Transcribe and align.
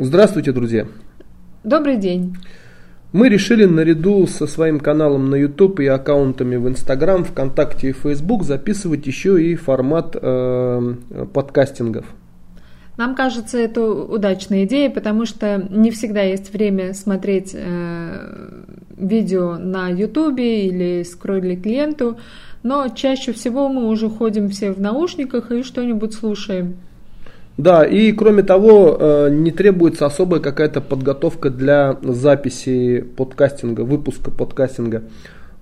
Здравствуйте, 0.00 0.52
друзья! 0.52 0.86
Добрый 1.64 1.96
день! 1.96 2.36
Мы 3.12 3.28
решили 3.28 3.64
наряду 3.64 4.28
со 4.28 4.46
своим 4.46 4.78
каналом 4.78 5.28
на 5.28 5.34
YouTube 5.34 5.80
и 5.80 5.86
аккаунтами 5.86 6.54
в 6.54 6.68
Instagram, 6.68 7.24
ВКонтакте 7.24 7.88
и 7.88 7.92
Facebook 7.92 8.44
записывать 8.44 9.04
еще 9.08 9.42
и 9.42 9.56
формат 9.56 10.14
э, 10.14 10.94
подкастингов. 11.34 12.06
Нам 12.96 13.16
кажется, 13.16 13.58
это 13.58 13.90
удачная 13.90 14.66
идея, 14.66 14.88
потому 14.88 15.24
что 15.26 15.66
не 15.68 15.90
всегда 15.90 16.22
есть 16.22 16.52
время 16.52 16.94
смотреть 16.94 17.50
э, 17.54 18.62
видео 18.96 19.58
на 19.58 19.88
YouTube 19.88 20.38
или 20.38 21.02
скроллить 21.02 21.66
ленту, 21.66 22.18
но 22.62 22.86
чаще 22.86 23.32
всего 23.32 23.68
мы 23.68 23.88
уже 23.88 24.08
ходим 24.08 24.48
все 24.48 24.70
в 24.70 24.80
наушниках 24.80 25.50
и 25.50 25.64
что-нибудь 25.64 26.14
слушаем. 26.14 26.76
Да, 27.58 27.82
и 27.82 28.12
кроме 28.12 28.44
того, 28.44 28.96
э, 28.98 29.30
не 29.32 29.50
требуется 29.50 30.06
особая 30.06 30.38
какая-то 30.38 30.80
подготовка 30.80 31.50
для 31.50 31.98
записи 32.04 33.04
подкастинга, 33.16 33.80
выпуска 33.80 34.30
подкастинга. 34.30 35.02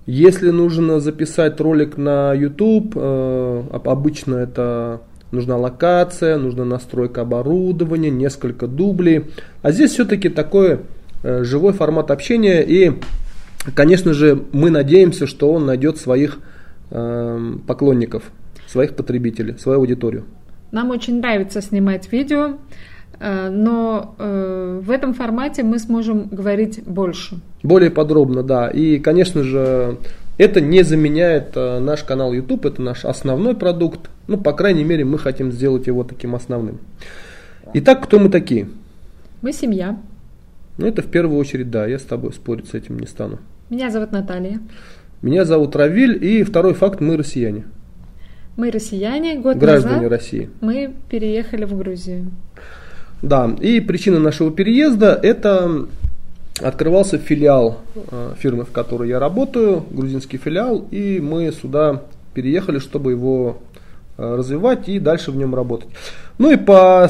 Если 0.05 0.51
нужно 0.51 0.99
записать 0.99 1.59
ролик 1.59 1.97
на 1.97 2.35
YouTube, 2.35 2.93
э, 2.95 3.63
обычно 3.83 4.35
это 4.35 5.01
нужна 5.31 5.57
локация, 5.57 6.37
нужна 6.37 6.65
настройка 6.65 7.21
оборудования, 7.21 8.11
несколько 8.11 8.67
дублей. 8.67 9.25
А 9.63 9.71
здесь 9.71 9.93
все-таки 9.93 10.29
такой 10.29 10.81
э, 11.23 11.43
живой 11.43 11.73
формат 11.73 12.11
общения 12.11 12.61
и, 12.61 12.93
конечно 13.73 14.13
же, 14.13 14.43
мы 14.51 14.69
надеемся, 14.69 15.25
что 15.25 15.51
он 15.51 15.65
найдет 15.65 15.97
своих 15.97 16.39
поклонников, 16.89 18.23
своих 18.65 18.95
потребителей, 18.95 19.57
свою 19.57 19.79
аудиторию. 19.79 20.23
Нам 20.71 20.91
очень 20.91 21.19
нравится 21.19 21.61
снимать 21.61 22.11
видео, 22.11 22.57
э, 23.19 23.49
но 23.49 24.15
э, 24.17 24.81
в 24.83 24.91
этом 24.91 25.13
формате 25.13 25.63
мы 25.63 25.79
сможем 25.79 26.27
говорить 26.27 26.83
больше. 26.83 27.39
Более 27.63 27.89
подробно, 27.89 28.43
да. 28.43 28.69
И, 28.69 28.99
конечно 28.99 29.43
же, 29.43 29.97
это 30.37 30.61
не 30.61 30.83
заменяет 30.83 31.55
э, 31.55 31.79
наш 31.79 32.03
канал 32.03 32.33
YouTube, 32.33 32.65
это 32.65 32.81
наш 32.81 33.05
основной 33.05 33.55
продукт. 33.55 34.09
Ну, 34.27 34.37
по 34.37 34.53
крайней 34.53 34.83
мере, 34.83 35.05
мы 35.05 35.17
хотим 35.17 35.51
сделать 35.51 35.87
его 35.87 36.03
таким 36.03 36.35
основным. 36.35 36.79
Итак, 37.73 38.03
кто 38.03 38.19
мы 38.19 38.29
такие? 38.29 38.67
Мы 39.41 39.53
семья. 39.53 39.97
Ну, 40.77 40.85
это 40.85 41.01
в 41.01 41.07
первую 41.07 41.39
очередь, 41.39 41.71
да, 41.71 41.87
я 41.87 41.97
с 41.97 42.03
тобой 42.03 42.33
спорить 42.33 42.67
с 42.67 42.73
этим 42.73 42.99
не 42.99 43.07
стану. 43.07 43.39
Меня 43.69 43.89
зовут 43.89 44.11
Наталья. 44.11 44.59
Меня 45.21 45.45
зовут 45.45 45.75
Равиль, 45.75 46.23
и 46.23 46.43
второй 46.43 46.73
факт, 46.73 47.01
мы 47.01 47.17
россияне. 47.17 47.65
Мы 48.57 48.71
россияне, 48.71 49.35
год 49.35 49.57
Граждане 49.57 49.97
назад 49.97 50.11
России. 50.11 50.49
мы 50.61 50.91
переехали 51.09 51.63
в 51.63 51.77
Грузию. 51.77 52.31
Да, 53.21 53.55
и 53.61 53.79
причина 53.79 54.17
нашего 54.17 54.51
переезда 54.51 55.13
это 55.13 55.85
открывался 56.59 57.19
филиал 57.19 57.77
э, 57.93 58.33
фирмы, 58.39 58.65
в 58.65 58.71
которой 58.71 59.09
я 59.09 59.19
работаю, 59.19 59.85
грузинский 59.91 60.37
филиал, 60.37 60.87
и 60.89 61.19
мы 61.19 61.51
сюда 61.51 62.01
переехали, 62.33 62.79
чтобы 62.79 63.11
его 63.11 63.59
э, 64.17 64.35
развивать 64.35 64.89
и 64.89 64.97
дальше 64.97 65.31
в 65.31 65.35
нем 65.35 65.53
работать. 65.53 65.89
Ну 66.39 66.49
и 66.51 66.57
по 66.57 67.07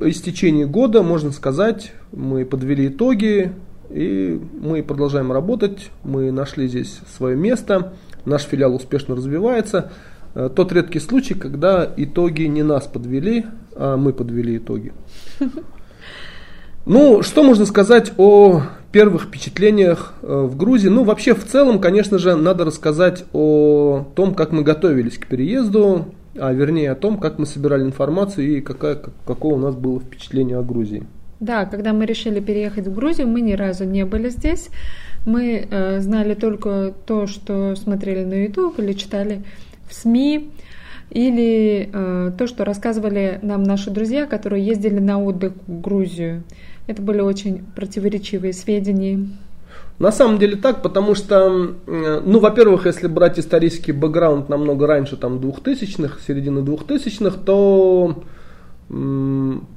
истечении 0.00 0.64
года, 0.64 1.02
можно 1.02 1.32
сказать, 1.32 1.92
мы 2.12 2.44
подвели 2.44 2.88
итоги, 2.88 3.52
и 3.88 4.38
мы 4.60 4.82
продолжаем 4.82 5.32
работать, 5.32 5.90
мы 6.02 6.30
нашли 6.30 6.68
здесь 6.68 7.00
свое 7.16 7.36
место, 7.36 7.94
наш 8.26 8.42
филиал 8.42 8.74
успешно 8.74 9.16
развивается. 9.16 9.90
Э, 10.34 10.50
тот 10.54 10.72
редкий 10.72 11.00
случай, 11.00 11.34
когда 11.34 11.88
итоги 11.96 12.42
не 12.42 12.62
нас 12.62 12.86
подвели, 12.86 13.46
а 13.76 13.96
мы 13.96 14.12
подвели 14.12 14.56
итоги. 14.58 14.92
Ну, 16.86 17.22
что 17.22 17.42
можно 17.42 17.64
сказать 17.64 18.12
о 18.18 18.60
первых 18.92 19.22
впечатлениях 19.22 20.12
э, 20.20 20.42
в 20.42 20.54
Грузии? 20.54 20.88
Ну, 20.88 21.02
вообще, 21.02 21.34
в 21.34 21.42
целом, 21.42 21.78
конечно 21.78 22.18
же, 22.18 22.36
надо 22.36 22.66
рассказать 22.66 23.24
о 23.32 24.06
том, 24.14 24.34
как 24.34 24.52
мы 24.52 24.62
готовились 24.62 25.16
к 25.16 25.26
переезду, 25.26 26.08
а 26.38 26.52
вернее 26.52 26.90
о 26.90 26.94
том, 26.94 27.16
как 27.16 27.38
мы 27.38 27.46
собирали 27.46 27.84
информацию 27.84 28.58
и 28.58 28.60
какая, 28.60 28.98
какое 29.24 29.54
у 29.54 29.58
нас 29.58 29.74
было 29.74 29.98
впечатление 29.98 30.58
о 30.58 30.62
Грузии. 30.62 31.06
Да, 31.40 31.64
когда 31.64 31.94
мы 31.94 32.04
решили 32.04 32.40
переехать 32.40 32.86
в 32.86 32.94
Грузию, 32.94 33.28
мы 33.28 33.40
ни 33.40 33.54
разу 33.54 33.84
не 33.84 34.04
были 34.04 34.28
здесь. 34.28 34.68
Мы 35.24 35.66
э, 35.70 36.00
знали 36.00 36.34
только 36.34 36.92
то, 37.06 37.26
что 37.26 37.74
смотрели 37.76 38.24
на 38.24 38.44
YouTube 38.44 38.78
или 38.78 38.92
читали 38.92 39.42
в 39.88 39.94
СМИ, 39.94 40.50
или 41.10 41.90
э, 41.92 42.32
то, 42.36 42.46
что 42.46 42.64
рассказывали 42.64 43.38
нам 43.42 43.62
наши 43.62 43.90
друзья, 43.90 44.26
которые 44.26 44.66
ездили 44.66 44.98
на 44.98 45.22
отдых 45.22 45.52
в 45.66 45.80
Грузию. 45.80 46.42
Это 46.86 47.00
были 47.02 47.20
очень 47.20 47.64
противоречивые 47.76 48.52
сведения. 48.52 49.26
На 49.98 50.10
самом 50.10 50.38
деле 50.38 50.56
так, 50.56 50.82
потому 50.82 51.14
что, 51.14 51.76
э, 51.86 52.20
ну, 52.24 52.40
во-первых, 52.40 52.86
если 52.86 53.06
брать 53.06 53.38
исторический 53.38 53.92
бэкграунд 53.92 54.48
намного 54.48 54.86
раньше, 54.86 55.16
там, 55.16 55.38
2000-х, 55.38 56.18
середины 56.26 56.60
2000-х, 56.60 57.38
то, 57.44 58.24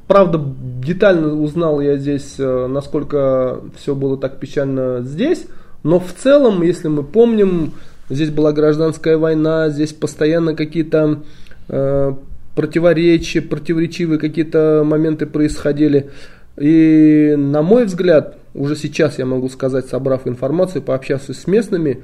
правда, 0.08 0.42
детально 0.84 1.40
узнал 1.40 1.82
я 1.82 1.98
здесь, 1.98 2.36
э, 2.40 2.68
насколько 2.68 3.62
все 3.78 3.94
было 3.94 4.18
так 4.18 4.40
печально 4.40 5.02
здесь, 5.04 5.46
но 5.84 6.00
в 6.00 6.12
целом, 6.14 6.64
если 6.64 6.88
мы 6.88 7.04
помним, 7.04 7.74
здесь 8.10 8.30
была 8.30 8.52
гражданская 8.54 9.18
война, 9.18 9.70
здесь 9.70 9.94
постоянно 9.94 10.56
какие-то 10.56 11.24
э, 11.70 12.14
противоречия, 12.56 13.42
противоречивые 13.42 14.20
какие-то 14.20 14.84
моменты 14.86 15.26
происходили. 15.26 16.10
И 16.58 17.36
на 17.38 17.62
мой 17.62 17.86
взгляд, 17.86 18.38
уже 18.54 18.76
сейчас 18.76 19.20
я 19.20 19.26
могу 19.26 19.50
сказать, 19.50 19.86
собрав 19.86 20.28
информацию, 20.28 20.82
пообщаться 20.82 21.34
с 21.34 21.46
местными, 21.48 22.04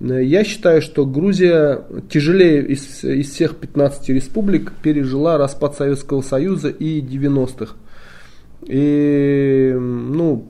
э, 0.00 0.22
я 0.22 0.44
считаю, 0.44 0.82
что 0.82 1.06
Грузия 1.06 1.82
тяжелее 2.10 2.66
из, 2.66 3.02
из 3.02 3.30
всех 3.30 3.56
15 3.56 4.10
республик 4.10 4.72
пережила 4.82 5.38
распад 5.38 5.76
Советского 5.76 6.20
Союза 6.20 6.68
и 6.68 7.00
90-х. 7.00 7.74
И 8.66 9.74
ну, 9.78 10.46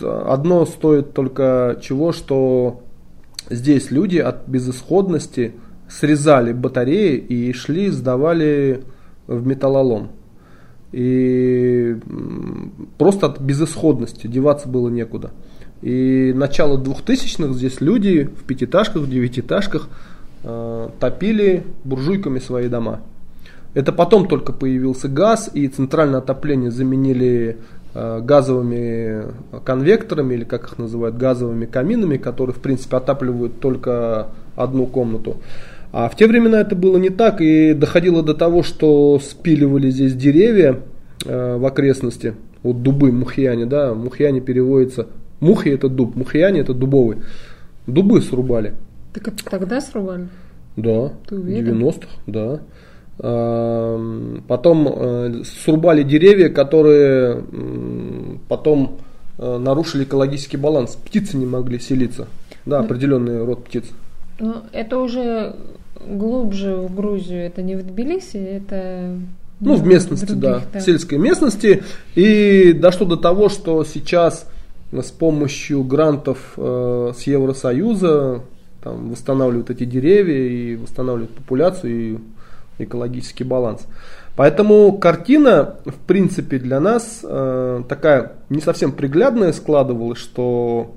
одно 0.00 0.66
стоит 0.66 1.14
только 1.14 1.78
чего, 1.80 2.12
что 2.12 2.82
Здесь 3.50 3.90
люди 3.90 4.18
от 4.18 4.46
безысходности 4.46 5.54
срезали 5.88 6.52
батареи 6.52 7.16
и 7.16 7.52
шли, 7.52 7.88
сдавали 7.90 8.82
в 9.26 9.46
металлолом. 9.46 10.10
И 10.92 11.96
просто 12.98 13.26
от 13.26 13.40
безысходности 13.40 14.26
деваться 14.26 14.68
было 14.68 14.88
некуда. 14.88 15.30
И 15.82 16.32
начало 16.34 16.78
двухтысячных 16.78 17.54
здесь 17.54 17.80
люди 17.80 18.24
в 18.24 18.44
пятиэтажках, 18.44 19.02
в 19.02 19.10
девятиэтажках 19.10 19.88
э, 20.42 20.88
топили 20.98 21.64
буржуйками 21.84 22.38
свои 22.40 22.68
дома. 22.68 23.00
Это 23.74 23.92
потом 23.92 24.26
только 24.28 24.52
появился 24.52 25.08
газ, 25.08 25.50
и 25.52 25.68
центральное 25.68 26.18
отопление 26.18 26.70
заменили 26.70 27.58
газовыми 27.94 29.24
конвекторами, 29.64 30.34
или 30.34 30.44
как 30.44 30.64
их 30.64 30.78
называют, 30.78 31.16
газовыми 31.16 31.66
каминами, 31.66 32.16
которые, 32.16 32.54
в 32.54 32.60
принципе, 32.60 32.96
отапливают 32.96 33.60
только 33.60 34.28
одну 34.56 34.86
комнату. 34.86 35.38
А 35.92 36.08
в 36.08 36.16
те 36.16 36.26
времена 36.26 36.60
это 36.60 36.76
было 36.76 36.98
не 36.98 37.08
так, 37.10 37.40
и 37.40 37.72
доходило 37.72 38.22
до 38.22 38.34
того, 38.34 38.62
что 38.62 39.18
спиливали 39.18 39.90
здесь 39.90 40.14
деревья 40.14 40.80
э, 41.24 41.56
в 41.56 41.64
окрестности, 41.64 42.34
вот 42.62 42.82
дубы, 42.82 43.10
мухьяне, 43.10 43.64
да, 43.64 43.94
мухьяне 43.94 44.40
переводится, 44.40 45.06
мухи 45.40 45.70
это 45.70 45.88
дуб, 45.88 46.14
мухьяне 46.14 46.60
это 46.60 46.74
дубовый, 46.74 47.18
дубы 47.86 48.20
срубали. 48.20 48.74
Так 49.14 49.28
это 49.28 49.44
тогда 49.44 49.80
срубали? 49.80 50.28
Да, 50.76 51.12
в 51.30 51.32
90-х, 51.32 52.08
да. 52.26 52.60
Потом 53.18 54.88
э, 54.88 55.42
срубали 55.44 56.04
деревья, 56.04 56.50
которые 56.50 57.42
потом 58.48 58.98
э, 59.38 59.58
нарушили 59.58 60.04
экологический 60.04 60.56
баланс. 60.56 60.96
Птицы 61.04 61.36
не 61.36 61.46
могли 61.46 61.80
селиться. 61.80 62.28
Да, 62.64 62.78
ну, 62.78 62.84
определенный 62.84 63.44
род 63.44 63.64
птиц. 63.64 63.86
Ну, 64.38 64.56
это 64.72 64.98
уже 64.98 65.56
глубже 66.06 66.76
в 66.76 66.94
Грузию, 66.94 67.44
это 67.44 67.62
не 67.62 67.74
в 67.74 67.82
Тбилиси, 67.82 68.36
это... 68.36 69.18
Ну, 69.60 69.74
в 69.74 69.84
местности, 69.84 70.26
других, 70.26 70.40
да, 70.42 70.62
да, 70.72 70.78
в 70.78 70.82
сельской 70.84 71.18
местности. 71.18 71.82
И 72.14 72.72
дошло 72.72 73.04
до 73.04 73.16
того, 73.16 73.48
что 73.48 73.82
сейчас 73.82 74.48
с 74.92 75.10
помощью 75.10 75.82
грантов 75.82 76.52
э, 76.56 77.12
с 77.18 77.22
Евросоюза 77.22 78.42
там, 78.82 79.10
восстанавливают 79.10 79.70
эти 79.70 79.84
деревья 79.84 80.48
и 80.48 80.76
восстанавливают 80.76 81.34
популяцию, 81.34 81.92
и 81.92 82.18
экологический 82.78 83.44
баланс. 83.44 83.86
Поэтому 84.36 84.96
картина, 84.98 85.76
в 85.84 85.96
принципе, 86.06 86.58
для 86.58 86.78
нас 86.78 87.20
э, 87.24 87.82
такая 87.88 88.34
не 88.50 88.60
совсем 88.60 88.92
приглядная 88.92 89.52
складывалась, 89.52 90.18
что 90.18 90.94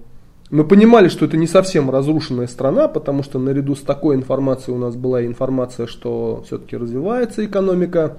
мы 0.52 0.64
понимали, 0.64 1.08
что 1.08 1.26
это 1.26 1.38
не 1.38 1.48
совсем 1.48 1.90
разрушенная 1.90 2.46
страна, 2.46 2.88
потому 2.88 3.24
что 3.24 3.40
наряду 3.40 3.76
с 3.76 3.82
такой 3.82 4.16
информацией 4.16 4.76
у 4.76 4.80
нас 4.80 4.96
была 4.96 5.26
информация, 5.26 5.88
что 5.88 6.44
все-таки 6.46 6.78
развивается 6.78 7.44
экономика, 7.44 8.18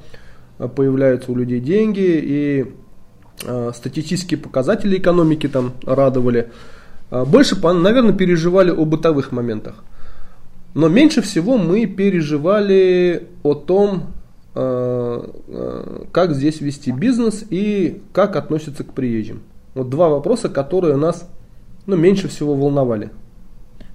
э, 0.58 0.66
появляются 0.66 1.30
у 1.30 1.36
людей 1.36 1.60
деньги, 1.60 2.20
и 2.22 2.66
статистические 3.74 4.38
показатели 4.38 4.98
экономики 4.98 5.48
там 5.48 5.72
радовали. 5.84 6.52
Больше, 7.10 7.56
наверное, 7.60 8.12
переживали 8.12 8.70
о 8.70 8.84
бытовых 8.84 9.32
моментах. 9.32 9.82
Но 10.74 10.88
меньше 10.88 11.20
всего 11.22 11.58
мы 11.58 11.86
переживали 11.86 13.28
о 13.42 13.54
том, 13.54 14.12
как 14.54 16.34
здесь 16.34 16.60
вести 16.60 16.92
бизнес 16.92 17.44
и 17.48 18.02
как 18.12 18.36
относиться 18.36 18.84
к 18.84 18.92
приезжим. 18.92 19.40
Вот 19.74 19.88
два 19.88 20.08
вопроса, 20.10 20.50
которые 20.50 20.96
нас 20.96 21.26
ну, 21.86 21.96
меньше 21.96 22.28
всего 22.28 22.54
волновали. 22.54 23.10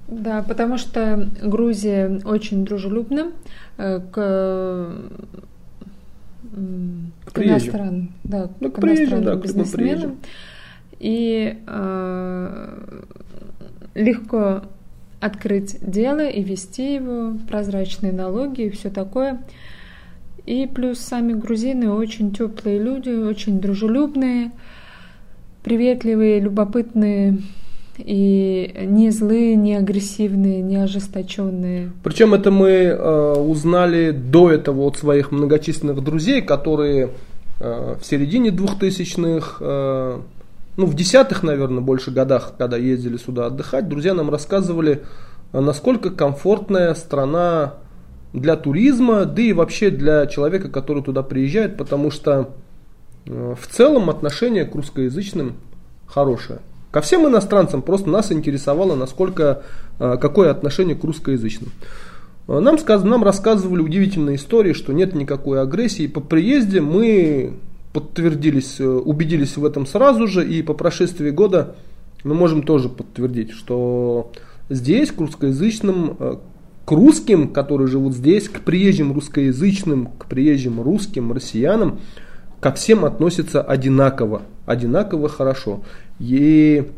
Да, 0.07 0.41
потому 0.41 0.77
что 0.77 1.29
Грузия 1.44 2.21
очень 2.24 2.63
дружелюбна 2.63 3.33
э, 3.77 4.00
к, 4.00 4.94
к, 7.25 7.33
к 7.33 7.39
иностранным, 7.39 8.13
да, 8.23 8.50
ну, 8.62 8.71
к, 8.71 8.75
к 8.75 8.83
иностранным 8.83 9.25
да, 9.25 9.35
бизнесменам. 9.35 10.18
И 11.00 11.57
э, 11.68 12.91
легко 13.95 14.63
открыть 15.19 15.77
дело 15.81 16.27
и 16.27 16.43
вести 16.43 16.95
его, 16.95 17.33
прозрачные 17.47 18.11
налоги 18.11 18.63
и 18.63 18.69
все 18.69 18.89
такое. 18.89 19.39
И 20.45 20.65
плюс 20.65 20.99
сами 20.99 21.33
грузины 21.33 21.89
очень 21.89 22.31
теплые 22.31 22.79
люди, 22.79 23.09
очень 23.09 23.59
дружелюбные, 23.59 24.51
приветливые, 25.63 26.39
любопытные 26.39 27.39
и 27.97 28.73
не 28.85 29.09
злые, 29.09 29.55
не 29.55 29.75
агрессивные, 29.75 30.61
не 30.61 30.77
ожесточенные. 30.77 31.91
Причем 32.03 32.33
это 32.33 32.51
мы 32.51 32.69
э, 32.69 33.33
узнали 33.39 34.11
до 34.11 34.51
этого 34.51 34.83
от 34.83 34.97
своих 34.97 35.31
многочисленных 35.31 36.03
друзей, 36.03 36.41
которые 36.41 37.09
э, 37.59 37.95
в 37.99 38.05
середине 38.05 38.51
двухтысячных, 38.51 39.57
э, 39.59 40.19
ну 40.77 40.85
в 40.85 40.94
десятых, 40.94 41.44
наверное, 41.44 41.81
больше 41.81 42.12
годах, 42.12 42.53
когда 42.57 42.77
ездили 42.77 43.18
сюда 43.18 43.47
отдыхать, 43.47 43.89
друзья 43.89 44.13
нам 44.13 44.29
рассказывали, 44.29 45.03
э, 45.51 45.59
насколько 45.59 46.12
комфортная 46.12 46.94
страна 46.94 47.74
для 48.31 48.56
туризма, 48.56 49.25
да 49.25 49.41
и 49.41 49.53
вообще 49.53 49.89
для 49.89 50.27
человека, 50.27 50.69
который 50.69 51.03
туда 51.03 51.24
приезжает, 51.24 51.77
потому 51.77 52.12
что 52.12 52.53
э, 53.25 53.56
в 53.59 53.68
целом 53.68 54.12
отношение 54.12 54.65
к 54.65 54.75
русскоязычным 54.75 55.56
хорошее. 56.06 56.59
Ко 56.91 57.01
всем 57.01 57.27
иностранцам 57.27 57.81
просто 57.81 58.09
нас 58.09 58.31
интересовало, 58.31 58.95
насколько, 58.95 59.63
а, 60.00 60.15
какое 60.15 60.50
отношение 60.50 60.95
к 60.95 61.03
русскоязычным. 61.03 61.71
Нам, 62.47 62.80
сказ, 62.80 63.03
нам 63.03 63.25
рассказывали 63.25 63.81
удивительные 63.81 64.38
истории, 64.38 64.71
что 64.71 64.94
нет 64.94 65.13
никакой 65.13 65.62
агрессии. 65.62 66.07
По 66.07 66.21
приезде 66.21 66.80
мы 66.80 67.59
подтвердились, 67.97 68.79
э, 68.79 68.85
убедились 68.85 69.57
в 69.57 69.65
этом 69.65 69.88
сразу 69.88 70.27
же, 70.27 70.47
и 70.47 70.61
по 70.61 70.75
прошествии 70.75 71.31
года 71.31 71.75
мы 72.23 72.35
можем 72.35 72.61
тоже 72.61 72.89
подтвердить, 72.89 73.49
что 73.49 74.31
здесь 74.69 75.11
к 75.11 75.19
русскоязычным, 75.19 76.15
э, 76.19 76.35
к 76.85 76.91
русским, 76.91 77.47
которые 77.47 77.88
живут 77.88 78.13
здесь, 78.13 78.49
к 78.49 78.59
приезжим 78.59 79.13
русскоязычным, 79.13 80.09
к 80.19 80.27
приезжим 80.27 80.79
русским, 80.79 81.31
россиянам, 81.31 81.99
ко 82.59 82.71
всем 82.71 83.03
относятся 83.03 83.63
одинаково, 83.63 84.44
одинаково 84.67 85.27
хорошо. 85.27 85.81
И 86.19 86.91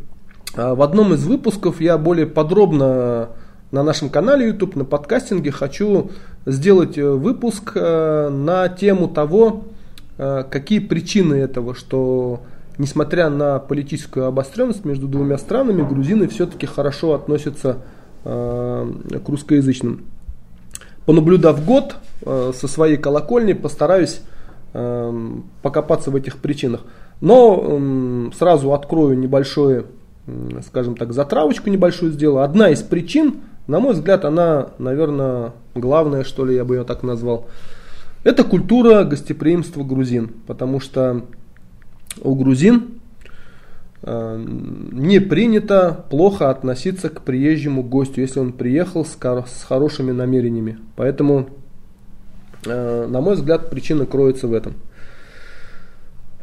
а, 0.56 0.75
в 0.75 0.81
одном 0.81 1.13
из 1.13 1.25
выпусков 1.25 1.80
я 1.80 1.98
более 1.98 2.28
подробно 2.28 3.30
на 3.72 3.84
нашем 3.84 4.10
канале 4.10 4.48
YouTube, 4.48 4.75
на 4.75 4.84
подкастинге 4.84 5.51
хочу 5.51 6.12
сделать 6.46 6.98
э, 6.98 7.10
выпуск 7.10 7.74
на 7.75 8.68
тему 8.68 9.07
того, 9.07 9.63
какие 10.19 10.80
причины 10.80 11.36
этого, 11.36 11.74
что 11.74 12.42
несмотря 12.77 13.30
на 13.30 13.57
политическую 13.60 14.25
обостренность 14.25 14.83
между 14.86 15.07
двумя 15.07 15.38
странами, 15.38 15.81
грузины 15.81 16.27
все-таки 16.27 16.66
хорошо 16.66 17.13
относятся 17.13 17.77
к 18.24 19.24
русскоязычным. 19.25 20.04
Понаблюдав 21.06 21.66
год 21.66 21.95
со 22.25 22.68
своей 22.68 22.98
колокольни, 22.98 23.54
постараюсь 23.54 24.21
покопаться 24.74 26.12
в 26.12 26.16
этих 26.16 26.38
причинах. 26.38 26.81
Но 27.22 28.30
сразу 28.38 28.74
открою 28.74 29.18
небольшое, 29.18 29.86
скажем 30.68 30.95
так, 30.95 31.13
затравочку 31.13 31.69
небольшую 31.69 32.12
сделаю. 32.12 32.44
Одна 32.44 32.69
из 32.69 32.81
причин, 32.81 33.38
на 33.68 33.80
мой 33.80 33.94
взгляд, 33.94 34.25
она, 34.25 34.68
наверное, 34.77 35.54
главная, 35.75 36.24
что 36.24 36.45
ли, 36.45 36.56
я 36.56 36.65
бы 36.65 36.75
ее 36.75 36.83
так 36.83 37.04
назвал. 37.04 37.48
Это 38.24 38.44
культура 38.44 39.04
гостеприимства 39.04 39.83
грузин. 39.83 40.31
Потому 40.48 40.80
что 40.80 41.25
у 42.21 42.36
грузин 42.36 43.00
э, 44.01 44.45
не 44.92 45.19
принято 45.19 46.06
плохо 46.10 46.50
относиться 46.50 47.10
к 47.10 47.21
приезжему 47.21 47.83
гостю, 47.83 48.21
если 48.21 48.39
он 48.39 48.54
приехал 48.54 49.06
с, 49.06 49.18
хорошими 49.63 50.12
намерениями. 50.12 50.80
Поэтому, 50.95 51.50
э, 52.66 53.07
на 53.07 53.21
мой 53.21 53.36
взгляд, 53.36 53.69
причина 53.69 54.06
кроется 54.06 54.48
в 54.48 54.54
этом. 54.54 54.74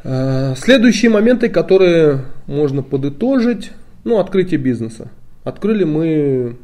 Э, 0.02 0.54
следующие 0.56 1.10
моменты, 1.10 1.48
которые 1.48 2.22
можно 2.46 2.82
подытожить, 2.82 3.72
ну, 4.04 4.18
открытие 4.18 4.58
бизнеса. 4.58 5.10
Открыли 5.44 5.84
мы 5.84 6.56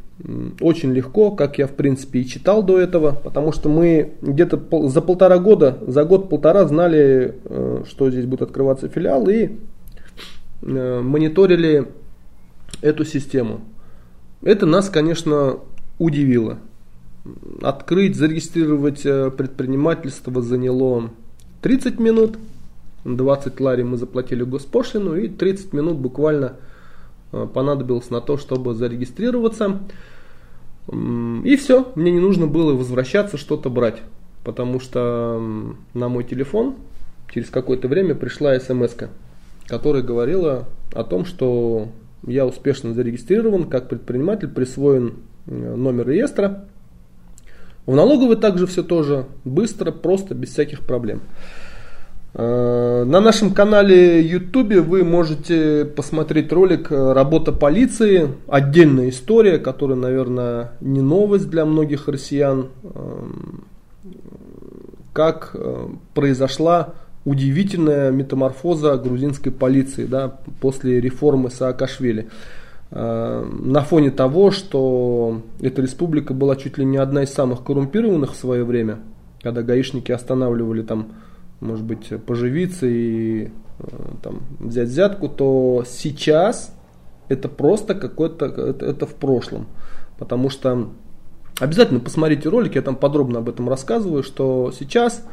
очень 0.61 0.93
легко, 0.93 1.33
как 1.33 1.59
я 1.59 1.67
в 1.67 1.73
принципе 1.73 2.21
и 2.21 2.27
читал 2.27 2.63
до 2.63 2.79
этого, 2.79 3.13
потому 3.13 3.53
что 3.53 3.69
мы 3.69 4.13
где-то 4.23 4.89
за 4.89 5.01
полтора 5.01 5.39
года, 5.39 5.79
за 5.87 6.05
год-полтора 6.05 6.67
знали, 6.67 7.35
э, 7.45 7.85
что 7.89 8.11
здесь 8.11 8.27
будет 8.27 8.43
открываться 8.43 8.89
филиал 8.89 9.29
и 9.29 9.51
э, 10.63 11.01
мониторили 11.01 11.89
эту 12.81 13.05
систему. 13.05 13.61
Это 14.43 14.67
нас, 14.67 14.89
конечно, 14.91 15.59
удивило. 15.99 16.59
Открыть, 17.63 18.17
зарегистрировать 18.17 19.03
предпринимательство 19.03 20.43
заняло 20.43 21.11
30 21.61 22.01
минут– 22.01 22.39
20 23.05 23.61
лари 23.61 23.83
мы 23.83 23.97
заплатили 23.97 24.45
госпошлину 24.45 25.17
и 25.17 25.29
30 25.29 25.73
минут 25.73 25.99
буквально 25.99 26.57
э, 27.33 27.47
понадобилось 27.53 28.11
на 28.11 28.21
то, 28.21 28.37
чтобы 28.37 28.75
зарегистрироваться. 28.75 29.81
И 30.91 31.57
все, 31.57 31.93
мне 31.95 32.11
не 32.11 32.21
нужно 32.21 32.47
было 32.47 32.75
возвращаться, 32.75 33.37
что-то 33.37 33.71
брать, 33.71 34.03
потому 34.45 34.81
что 34.81 35.41
на 35.95 36.09
мой 36.09 36.25
телефон 36.25 36.77
через 37.33 37.51
какое-то 37.51 37.89
время 37.89 38.15
пришла 38.15 38.59
смс, 38.59 38.95
которая 39.67 40.03
говорила 40.03 40.69
о 40.93 41.05
том, 41.05 41.25
что 41.25 41.89
я 42.27 42.47
успешно 42.47 42.95
зарегистрирован 42.95 43.65
как 43.65 43.89
предприниматель, 43.89 44.49
присвоен 44.49 45.15
э, 45.47 45.53
номер 45.53 46.09
реестра. 46.09 46.67
В 47.87 47.95
налоговой 47.97 48.37
также 48.37 48.67
все 48.67 48.83
тоже 48.83 49.27
быстро, 49.45 49.91
просто, 49.91 50.35
без 50.35 50.51
всяких 50.51 50.81
проблем. 50.81 51.23
Э, 52.35 53.05
на 53.05 53.21
нашем 53.21 53.53
канале 53.53 54.23
YouTube 54.23 54.87
вы 54.87 55.05
можете 55.05 55.85
посмотреть 55.85 56.51
ролик 56.53 56.91
э, 56.91 57.13
«Работа 57.13 57.53
полиции». 57.53 58.29
Отдельная 58.49 59.11
история, 59.11 59.59
которая, 59.59 59.99
наверное, 59.99 60.73
не 60.81 61.03
новость 61.03 61.51
для 61.51 61.67
многих 61.67 62.09
россиян. 62.09 62.69
Эм, 62.85 63.65
как 65.13 65.51
э, 65.53 65.89
произошла 66.15 66.95
удивительная 67.27 68.11
метаморфоза 68.11 68.97
грузинской 68.97 69.53
полиции 69.53 70.07
да, 70.07 70.39
после 70.61 71.01
реформы 71.01 71.51
Саакашвили. 71.51 72.29
На 72.91 73.83
фоне 73.89 74.11
того, 74.11 74.51
что 74.51 75.41
эта 75.61 75.81
республика 75.81 76.35
была 76.35 76.57
чуть 76.57 76.77
ли 76.79 76.85
не 76.85 76.99
одна 76.99 77.23
из 77.23 77.33
самых 77.33 77.63
коррумпированных 77.63 78.33
в 78.33 78.37
свое 78.37 78.65
время, 78.65 78.99
когда 79.41 79.63
гаишники 79.63 80.13
останавливали 80.13 80.83
там 80.83 81.13
может 81.63 81.85
быть, 81.85 82.13
поживиться 82.27 82.87
и 82.87 83.45
э, 83.47 83.51
там, 84.23 84.43
взять 84.59 84.89
взятку, 84.89 85.29
то 85.29 85.85
сейчас 85.87 86.75
это 87.29 87.49
просто 87.49 87.95
какой-то, 87.95 88.47
это, 88.47 88.85
это 88.87 89.07
в 89.07 89.15
прошлом. 89.15 89.67
Потому 90.19 90.51
что 90.51 90.91
обязательно 91.61 92.01
посмотрите 92.01 92.49
ролик, 92.49 92.75
я 92.75 92.83
там 92.83 92.97
подробно 92.97 93.39
об 93.39 93.49
этом 93.49 93.69
рассказываю, 93.69 94.23
что 94.23 94.73
сейчас 94.79 95.25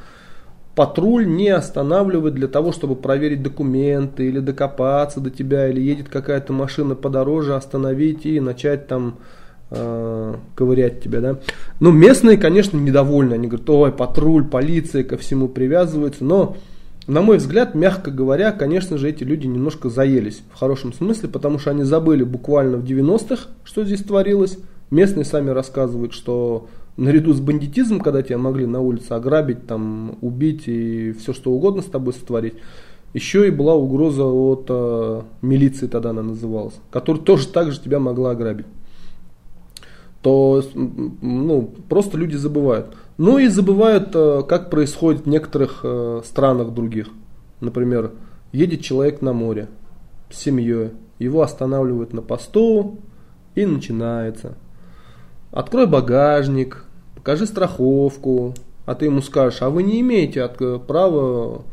патруль 0.76 1.28
не 1.28 1.50
останавливает 1.50 2.36
для 2.36 2.48
того, 2.48 2.72
чтобы 2.72 2.96
проверить 2.96 3.44
документы 3.44 4.28
или 4.28 4.40
докопаться 4.40 5.20
до 5.20 5.30
тебя, 5.30 5.68
или 5.68 5.82
едет 5.82 6.10
какая-то 6.10 6.54
машина 6.54 6.96
подороже, 6.96 7.56
остановить 7.56 8.26
и 8.26 8.40
начать 8.40 8.88
там 8.88 9.18
э, 9.72 10.36
ковырять 10.56 11.02
тебя, 11.02 11.22
да. 11.22 11.40
Ну, 11.80 11.92
местные, 11.92 12.38
конечно, 12.38 12.78
недовольны. 12.78 13.34
Они 13.34 13.48
говорят, 13.48 13.70
ой, 13.70 13.92
патруль, 13.92 14.46
полиция 14.46 15.04
ко 15.04 15.18
всему 15.18 15.48
привязываются. 15.48 16.24
Но, 16.24 16.58
на 17.08 17.22
мой 17.22 17.38
взгляд, 17.38 17.76
мягко 17.76 18.12
говоря, 18.12 18.52
конечно 18.52 18.98
же, 18.98 19.10
эти 19.10 19.24
люди 19.24 19.48
немножко 19.48 19.90
заелись. 19.90 20.42
В 20.54 20.60
хорошем 20.60 20.94
смысле, 20.94 21.30
потому 21.30 21.60
что 21.60 21.72
они 21.72 21.84
забыли 21.84 22.24
буквально 22.24 22.78
в 22.78 22.84
90-х, 22.84 23.48
что 23.64 23.84
здесь 23.84 24.04
творилось. 24.04 24.58
Местные 24.92 25.26
сами 25.26 25.52
рассказывают, 25.52 26.14
что 26.14 26.68
наряду 26.98 27.34
с 27.34 27.40
бандитизмом, 27.40 28.02
когда 28.02 28.22
тебя 28.22 28.38
могли 28.38 28.66
на 28.66 28.82
улице 28.82 29.14
ограбить, 29.14 29.66
там, 29.68 30.18
убить 30.22 30.64
и 30.68 31.14
все 31.14 31.34
что 31.34 31.52
угодно 31.52 31.82
с 31.82 31.86
тобой 31.86 32.14
сотворить, 32.14 32.56
еще 33.14 33.48
и 33.48 33.52
была 33.52 33.76
угроза 33.76 34.24
от 34.26 34.66
э, 34.70 35.22
милиции, 35.42 35.88
тогда 35.88 36.12
она 36.12 36.22
называлась, 36.22 36.76
которая 36.92 37.24
тоже 37.24 37.48
так 37.48 37.72
же 37.72 37.80
тебя 37.80 38.00
могла 38.00 38.32
ограбить. 38.32 38.68
То 40.22 40.62
ну, 40.74 41.74
просто 41.88 42.18
люди 42.18 42.36
забывают. 42.36 42.96
Ну 43.18 43.38
и 43.38 43.48
забывают, 43.48 44.10
э, 44.14 44.44
как 44.48 44.70
происходит 44.70 45.26
в 45.26 45.30
некоторых 45.30 45.82
э, 45.84 46.22
странах 46.26 46.74
других. 46.74 47.08
Например, 47.62 48.12
едет 48.52 48.82
человек 48.82 49.22
на 49.22 49.32
море 49.32 49.70
с 50.30 50.38
семьей, 50.38 50.92
его 51.20 51.42
останавливают 51.42 52.14
на 52.14 52.22
посту 52.22 53.00
и 53.56 53.66
начинается. 53.66 54.58
Открой 55.52 55.88
багажник, 55.88 56.84
покажи 57.16 57.46
страховку, 57.46 58.54
а 58.86 58.96
ты 58.96 59.06
ему 59.06 59.22
скажешь, 59.22 59.62
а 59.62 59.70
вы 59.70 59.84
не 59.84 60.02
имеете 60.02 60.44
от, 60.44 60.62
э, 60.62 60.80
права 60.80 61.64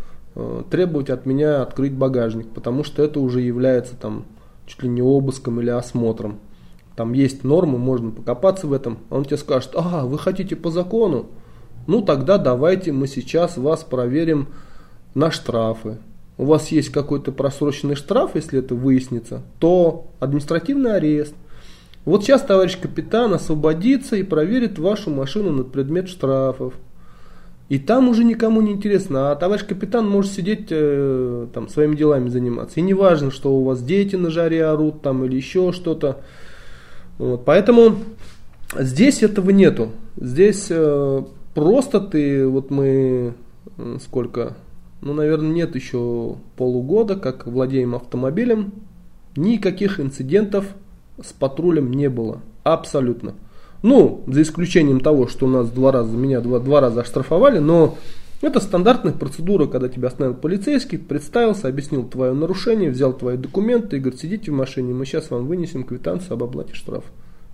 требовать 0.71 1.09
от 1.09 1.25
меня 1.25 1.62
открыть 1.62 1.95
багажник, 1.95 2.50
потому 2.50 2.85
что 2.85 3.03
это 3.03 3.21
уже 3.21 3.41
является 3.41 3.97
там 3.97 4.26
чуть 4.67 4.83
ли 4.83 4.88
не 4.91 5.00
обыском 5.00 5.62
или 5.62 5.71
осмотром. 5.71 6.41
Там 6.97 7.12
есть 7.12 7.45
нормы, 7.45 7.79
можно 7.79 8.11
покопаться 8.11 8.67
в 8.67 8.73
этом. 8.73 8.99
Он 9.11 9.25
тебе 9.25 9.37
скажет, 9.37 9.73
а, 9.75 10.07
вы 10.07 10.19
хотите 10.19 10.57
по 10.57 10.71
закону? 10.71 11.26
Ну 11.87 12.03
тогда 12.03 12.38
давайте 12.38 12.91
мы 12.91 13.07
сейчас 13.07 13.59
вас 13.59 13.85
проверим 13.85 14.49
на 15.15 15.31
штрафы. 15.31 15.99
У 16.38 16.47
вас 16.47 16.69
есть 16.69 16.91
какой-то 16.91 17.33
просроченный 17.33 17.95
штраф, 17.95 18.33
если 18.35 18.59
это 18.59 18.75
выяснится, 18.75 19.43
то 19.59 20.09
административный 20.21 20.97
арест. 20.97 21.35
Вот 22.05 22.23
сейчас 22.23 22.43
товарищ 22.43 22.79
капитан 22.79 23.35
освободится 23.35 24.17
и 24.17 24.23
проверит 24.23 24.79
вашу 24.79 25.11
машину 25.11 25.53
на 25.53 25.65
предмет 25.65 26.09
штрафов. 26.09 26.75
И 27.69 27.79
там 27.79 28.09
уже 28.09 28.23
никому 28.23 28.61
не 28.61 28.73
интересно, 28.73 29.33
а 29.33 29.37
товарищ 29.37 29.65
капитан 29.65 30.09
может 30.09 30.33
сидеть 30.33 30.69
э, 30.71 31.49
там 31.53 31.69
своими 31.69 31.97
делами 31.97 32.29
заниматься. 32.29 32.79
И 32.79 32.83
не 32.83 32.95
важно, 32.95 33.33
что 33.33 33.57
у 33.57 33.65
вас 33.65 33.83
дети 33.83 34.15
на 34.15 34.31
жаре 34.31 34.65
орут 34.67 35.03
там 35.03 35.25
или 35.25 35.37
еще 35.37 35.73
что-то. 35.73 36.21
Вот, 37.18 37.44
поэтому 37.44 37.96
здесь 38.78 39.23
этого 39.23 39.50
нету. 39.50 39.90
Здесь 40.16 40.66
э, 40.70 41.23
просто 41.54 42.00
ты, 42.00 42.46
вот 42.46 42.70
мы 42.70 43.35
сколько, 44.02 44.56
ну, 45.00 45.12
наверное, 45.12 45.52
нет 45.52 45.75
еще 45.75 46.37
полугода, 46.56 47.16
как 47.16 47.46
владеем 47.46 47.94
автомобилем, 47.94 48.73
никаких 49.37 50.00
инцидентов 50.00 50.66
с 51.23 51.32
патрулем 51.32 51.92
не 51.92 52.08
было. 52.08 52.40
Абсолютно. 52.62 53.35
Ну, 53.82 54.23
за 54.26 54.42
исключением 54.42 55.00
того, 55.00 55.28
что 55.28 55.46
у 55.46 55.49
нас 55.49 55.70
два 55.70 55.92
раза, 55.92 56.16
меня 56.16 56.40
два, 56.40 56.58
два 56.58 56.80
раза 56.80 57.02
оштрафовали, 57.02 57.58
но 57.58 57.96
это 58.47 58.61
стандартная 58.61 59.12
процедура, 59.12 59.67
когда 59.67 59.88
тебя 59.88 60.09
остановил 60.09 60.37
полицейский, 60.37 60.99
представился, 60.99 61.69
объяснил 61.69 62.05
твое 62.05 62.33
нарушение, 62.33 62.91
взял 62.91 63.12
твои 63.12 63.37
документы 63.37 63.97
и 63.97 64.00
говорит, 64.00 64.21
сидите 64.21 64.50
в 64.50 64.55
машине, 64.55 64.95
мы 64.95 65.05
сейчас 65.05 65.31
вам 65.31 65.47
вынесем 65.47 65.85
квитанцию 65.85 66.35
об 66.35 66.45
оплате 66.45 66.75
штрафа. 66.75 67.09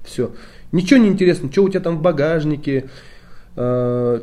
Все. 0.05 0.31
Ничего 0.73 1.01
не 1.01 1.09
интересно, 1.09 1.51
что 1.51 1.63
у 1.63 1.69
тебя 1.69 1.81
там 1.81 1.99
в 1.99 2.03
багажнике, 2.03 2.91
э, 3.57 4.21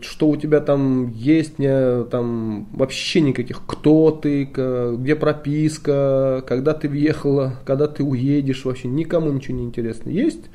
что 0.00 0.28
у 0.28 0.36
тебя 0.36 0.60
там 0.60 1.10
есть, 1.10 1.58
не, 1.58 2.04
там 2.04 2.68
вообще 2.72 3.20
никаких, 3.20 3.62
кто 3.66 4.10
ты, 4.10 4.44
где 4.44 5.14
прописка, 5.14 6.42
когда 6.46 6.74
ты 6.74 6.88
въехала, 6.88 7.54
когда 7.64 7.86
ты 7.86 8.02
уедешь, 8.02 8.64
вообще 8.64 8.88
никому 8.88 9.30
ничего 9.32 9.56
не 9.56 9.64
интересно. 9.64 10.10
Есть 10.10 10.46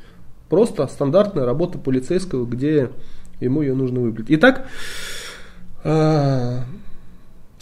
Просто 0.49 0.87
стандартная 0.87 1.45
работа 1.45 1.77
полицейского, 1.77 2.45
где 2.45 2.89
ему 3.41 3.61
ее 3.61 3.75
нужно 3.75 3.99
выполнить. 3.99 4.31
Итак, 4.31 4.67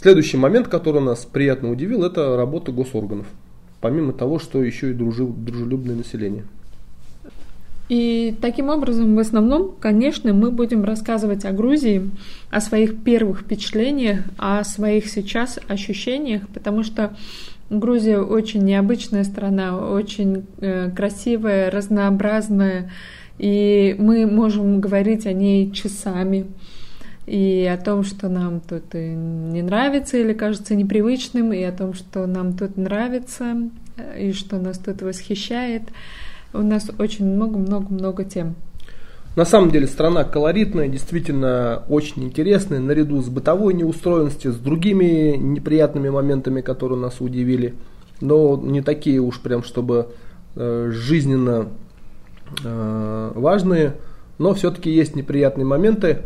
следующий 0.01 0.38
момент, 0.38 0.67
который 0.67 1.01
нас 1.01 1.25
приятно 1.25 1.72
удивил, 1.72 2.03
это 2.03 2.36
работа 2.36 2.72
госорганов. 2.72 3.27
Помимо 3.82 4.13
того, 4.13 4.39
что 4.39 4.63
еще 4.63 4.91
и 4.91 4.94
дружелюбное 4.94 5.96
население. 5.96 6.46
И 7.88 8.36
таким 8.41 8.70
образом, 8.70 9.15
в 9.15 9.20
основном, 9.20 9.75
конечно, 9.79 10.34
мы 10.34 10.50
будем 10.50 10.84
рассказывать 10.84 11.46
о 11.46 11.51
Грузии, 11.51 12.10
о 12.50 12.60
своих 12.60 13.03
первых 13.03 13.41
впечатлениях, 13.41 14.22
о 14.39 14.63
своих 14.63 15.08
сейчас 15.08 15.60
ощущениях, 15.67 16.48
потому 16.51 16.84
что 16.84 17.15
Грузия 17.70 18.20
очень 18.20 18.62
необычная 18.62 19.24
страна, 19.24 19.77
очень 19.77 20.46
э, 20.62 20.89
красивая, 20.89 21.70
разнообразная, 21.70 22.91
и 23.38 23.96
мы 24.00 24.25
можем 24.25 24.82
говорить 24.82 25.27
о 25.27 25.34
ней 25.34 25.72
часами 25.72 26.48
и 27.25 27.65
о 27.65 27.77
том, 27.77 28.03
что 28.03 28.29
нам 28.29 28.60
тут 28.60 28.94
не 28.94 29.62
нравится 29.62 30.17
или 30.17 30.34
кажется 30.34 30.75
непривычным, 30.75 31.53
и 31.53 31.62
о 31.63 31.72
том, 31.72 31.94
что 31.94 32.25
нам 32.27 32.55
тут 32.55 32.77
нравится, 32.77 33.55
и 34.17 34.32
что 34.32 34.58
нас 34.58 34.77
тут 34.77 35.01
восхищает. 35.01 35.84
У 36.53 36.60
нас 36.60 36.89
очень 37.00 37.25
много-много-много 37.25 38.24
тем. 38.24 38.55
На 39.36 39.44
самом 39.44 39.70
деле 39.70 39.86
страна 39.88 40.24
колоритная, 40.24 40.88
действительно 40.88 41.84
очень 41.89 42.24
интересная, 42.24 42.79
наряду 42.79 43.22
с 43.22 43.27
бытовой 43.27 43.74
неустроенностью, 43.74 44.53
с 44.53 44.55
другими 44.55 45.36
неприятными 45.36 46.10
моментами, 46.10 46.62
которые 46.62 47.00
нас 47.00 47.20
удивили, 47.20 47.75
но 48.22 48.55
не 48.55 48.82
такие 48.82 49.20
уж 49.20 49.41
прям, 49.41 49.62
чтобы 49.62 50.08
э, 50.55 50.89
жизненно 50.94 51.67
э, 52.63 53.32
важные, 53.36 53.96
но 54.38 54.53
все-таки 54.53 54.89
есть 54.89 55.17
неприятные 55.17 55.65
моменты. 55.65 56.20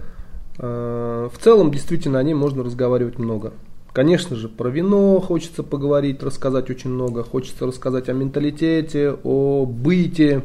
Э, 0.60 1.30
в 1.34 1.38
целом, 1.42 1.72
действительно, 1.72 2.20
о 2.20 2.24
ней 2.24 2.34
можно 2.34 2.63
разговаривать 2.63 3.18
много. 3.18 3.54
Конечно 3.94 4.36
же, 4.36 4.50
про 4.50 4.70
вино 4.70 5.20
хочется 5.20 5.63
поговорить, 5.63 6.22
рассказать 6.22 6.70
очень 6.70 6.92
много, 6.92 7.24
хочется 7.24 7.66
рассказать 7.66 8.08
о 8.10 8.13
менталитете, 8.13 9.16
о 9.24 9.66
быте, 9.66 10.44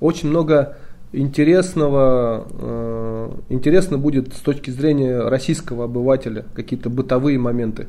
очень 0.00 0.30
много 0.30 0.76
интересного, 1.12 2.46
э, 2.48 3.30
интересно 3.50 3.98
будет 3.98 4.32
с 4.32 4.38
точки 4.38 4.70
зрения 4.70 5.20
российского 5.20 5.84
обывателя 5.84 6.46
какие-то 6.54 6.88
бытовые 6.88 7.38
моменты. 7.38 7.88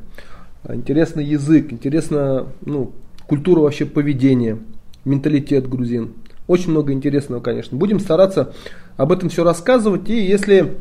Интересный 0.68 1.24
язык, 1.24 1.72
интересно 1.72 2.48
ну, 2.66 2.92
культура 3.28 3.62
вообще 3.62 3.86
поведения, 3.86 4.60
менталитет 5.06 5.70
грузин. 5.70 6.14
Очень 6.48 6.72
много 6.72 6.92
интересного, 6.92 7.40
конечно. 7.40 7.78
Будем 7.78 8.00
стараться 8.00 8.54
об 8.98 9.12
этом 9.12 9.30
все 9.30 9.44
рассказывать. 9.44 10.10
И 10.10 10.20
если 10.20 10.78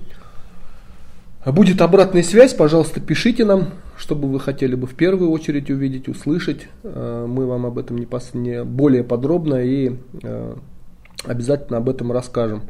будет 1.47 1.81
обратная 1.81 2.23
связь, 2.23 2.53
пожалуйста, 2.53 3.01
пишите 3.01 3.45
нам, 3.45 3.71
чтобы 3.97 4.29
вы 4.29 4.39
хотели 4.41 4.75
бы 4.75 4.87
в 4.87 4.95
первую 4.95 5.31
очередь 5.31 5.71
увидеть, 5.71 6.09
услышать. 6.09 6.69
Э, 6.83 7.27
мы 7.29 7.47
вам 7.47 7.67
об 7.67 7.79
этом 7.79 7.99
не, 7.99 8.07
пос... 8.07 8.33
более 8.33 9.05
подробно 9.05 9.57
и 9.57 9.97
э, 10.23 10.55
обязательно 11.25 11.79
об 11.79 11.89
этом 11.89 12.13
расскажем. 12.13 12.63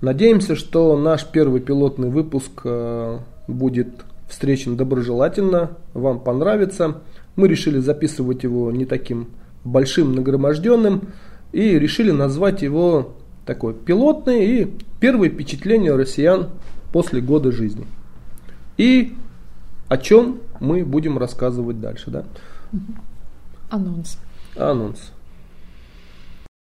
Надеемся, 0.00 0.56
что 0.56 0.96
наш 0.98 1.26
первый 1.26 1.60
пилотный 1.60 2.10
выпуск 2.10 2.60
э, 2.64 3.18
будет 3.48 3.88
встречен 4.28 4.76
доброжелательно, 4.76 5.70
вам 5.94 6.20
понравится. 6.20 7.00
Мы 7.34 7.48
решили 7.48 7.78
записывать 7.78 8.42
его 8.42 8.70
не 8.70 8.84
таким 8.84 9.28
большим, 9.64 10.14
нагроможденным 10.14 11.08
и 11.52 11.78
решили 11.78 12.10
назвать 12.10 12.62
его 12.62 13.14
такой 13.46 13.72
пилотный 13.72 14.44
и 14.44 14.74
первые 15.00 15.30
впечатления 15.30 15.94
россиян 15.94 16.50
после 16.92 17.20
года 17.20 17.52
жизни. 17.52 17.86
И 18.78 19.16
о 19.88 19.98
чем 19.98 20.40
мы 20.60 20.84
будем 20.84 21.18
рассказывать 21.18 21.80
дальше, 21.80 22.10
да? 22.10 22.24
Анонс. 23.70 24.18
Анонс. 24.56 25.12